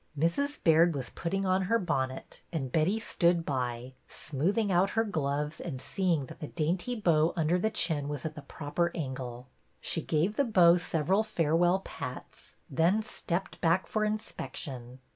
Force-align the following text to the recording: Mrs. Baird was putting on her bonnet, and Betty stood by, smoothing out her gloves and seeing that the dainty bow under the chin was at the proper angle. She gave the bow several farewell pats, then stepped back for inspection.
Mrs. 0.17 0.63
Baird 0.63 0.95
was 0.95 1.11
putting 1.11 1.45
on 1.45 1.65
her 1.69 1.77
bonnet, 1.77 2.41
and 2.51 2.71
Betty 2.71 2.99
stood 2.99 3.45
by, 3.45 3.93
smoothing 4.07 4.71
out 4.71 4.89
her 4.97 5.03
gloves 5.03 5.61
and 5.61 5.79
seeing 5.79 6.25
that 6.25 6.39
the 6.39 6.47
dainty 6.47 6.95
bow 6.95 7.33
under 7.35 7.59
the 7.59 7.69
chin 7.69 8.07
was 8.07 8.25
at 8.25 8.33
the 8.33 8.41
proper 8.41 8.91
angle. 8.95 9.47
She 9.79 10.01
gave 10.01 10.37
the 10.37 10.43
bow 10.43 10.77
several 10.77 11.21
farewell 11.21 11.81
pats, 11.81 12.55
then 12.67 13.03
stepped 13.03 13.61
back 13.61 13.85
for 13.85 14.03
inspection. 14.03 14.97